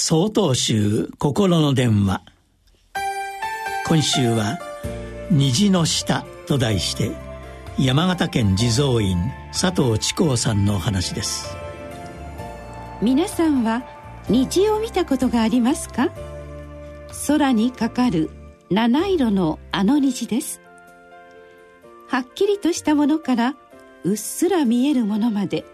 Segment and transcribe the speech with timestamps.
[0.00, 2.22] 総統集心の電話。
[3.88, 4.60] 今週は
[5.32, 7.10] 「虹の下」と題して
[7.80, 9.18] 山形県地蔵院
[9.50, 11.52] 佐藤智光さんのお話です。
[13.02, 13.82] 皆さんは
[14.28, 16.10] 虹を見たことがありますか？
[17.26, 18.30] 空にかかる
[18.70, 20.60] 七色のあの虹です。
[22.06, 23.56] はっきりとしたものから
[24.04, 25.64] うっすら見えるものまで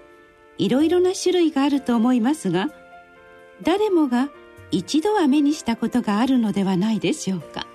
[0.56, 2.70] いろいろな種類があると思いますが
[3.62, 4.30] 誰もが
[4.70, 7.66] 一度は目にしたことがあるのではないでしょうか。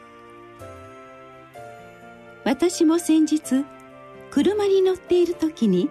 [2.44, 3.66] 私も先日
[4.32, 5.90] 車に乗っている時に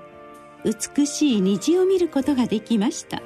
[0.64, 3.22] 美しい虹を見ることができました。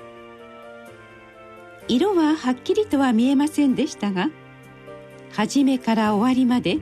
[1.89, 4.31] 色ははっきりとは見えませんでしたが
[5.33, 6.79] 初めから終わりまで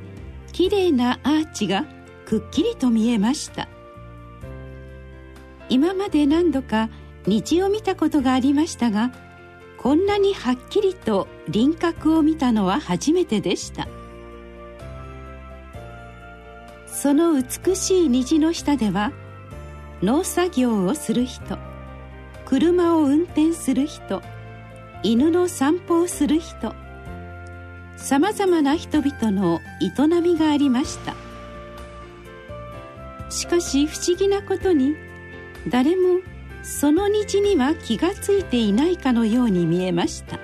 [0.52, 1.86] きれいなアーチが
[2.26, 3.68] くっきりと見えました。
[5.68, 6.90] 今まで何度か
[7.26, 9.12] 虹を見たことがありましたが
[9.82, 13.88] こんなにはっきりと輪郭を見たのは初めてでした。
[16.86, 19.10] その美しい虹の下では
[20.02, 21.56] 農作業をする人
[22.44, 24.20] 車を運転する人
[25.02, 26.74] 犬の散歩をする人
[27.96, 31.14] さまざまな人々の営みがありました。
[33.30, 34.94] しかし不思議なことに
[35.68, 36.20] 誰も
[36.62, 40.38] その虹には気がついていないかのように見えました。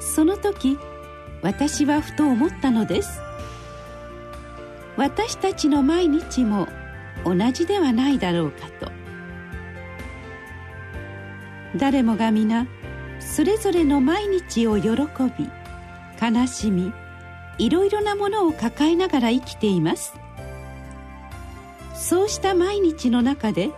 [0.00, 0.78] その時
[1.42, 3.20] 私はふと思ったのです。
[4.96, 6.68] 私たちの毎日も
[7.24, 8.90] 同じではないだろうかと。
[11.76, 12.66] 誰もが皆
[13.20, 15.50] それぞれの毎日を喜び
[16.20, 16.92] 悲しみ
[17.58, 20.14] いろいろなものを抱えながら生きています。
[21.94, 23.70] そうした毎日の中で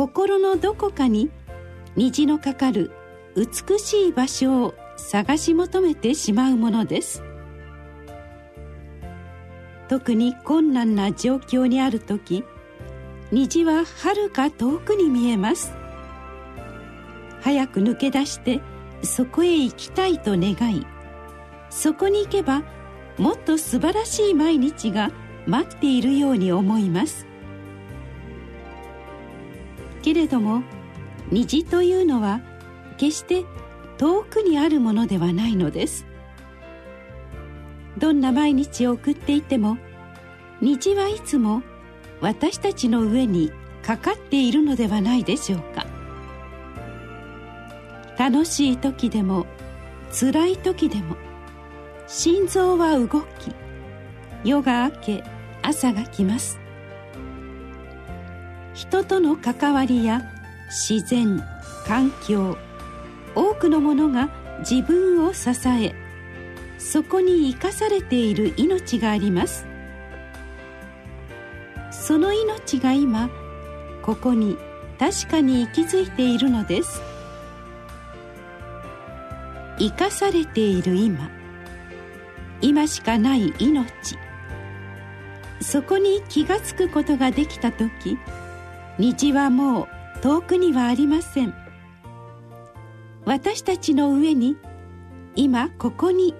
[0.00, 1.28] 心のどこかに
[1.94, 2.90] 虹のかかる
[3.36, 7.22] 美しい場所を探し求めてしまうものです。
[9.90, 12.44] 特に困難な状況にある時
[13.30, 15.74] 虹ははるか遠くに見えます。
[17.42, 18.62] 早く抜け出して
[19.02, 20.86] そこへ行きたいと願い
[21.68, 22.62] そこに行けば
[23.18, 25.10] もっと素晴らしい毎日が
[25.46, 27.29] 待っているように思います。
[30.02, 30.62] けれども
[31.30, 32.40] 虹というのは
[32.96, 33.44] 決して
[33.98, 36.06] 遠くにあるものではないのです。
[37.98, 39.76] どんな毎日を送っていても
[40.60, 41.62] 虹はいつも
[42.20, 43.52] 私たちの上に
[43.82, 45.86] かかっているのではないでしょうか。
[48.18, 49.46] 楽しい時でも
[50.12, 51.16] 辛い時でも
[52.06, 53.54] 心臓は動き
[54.44, 55.24] 夜が明け
[55.62, 56.59] 朝が来ます。
[58.80, 60.22] 人との関わりや
[60.70, 61.44] 自然
[61.86, 62.56] 環境
[63.34, 64.30] 多くのものが
[64.60, 65.94] 自分を支え
[66.78, 69.66] そこに生かされている命があります。
[71.90, 73.28] その命が今
[74.00, 74.56] ここに
[74.98, 77.02] 確かに息づいているのです。
[79.78, 81.28] 生かされている今。
[82.62, 83.84] 今しかない命。
[85.60, 88.16] そこに気がつくことができた時
[89.00, 89.88] 道はもう
[90.20, 91.54] 遠くにはありません。
[93.24, 94.56] 私たちの上に
[95.36, 96.34] 今ここに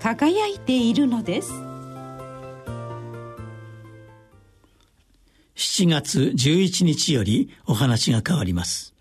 [0.00, 1.52] 輝いているのです。
[5.54, 8.94] 7月11日よりお話が変わります。